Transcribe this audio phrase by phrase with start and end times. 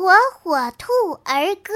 [0.00, 0.90] 火火兔
[1.24, 1.74] 儿歌。